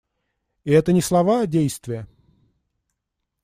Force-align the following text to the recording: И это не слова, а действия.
И 0.63 0.71
это 0.71 0.93
не 0.93 1.01
слова, 1.03 1.41
а 1.41 1.45
действия. 1.45 2.07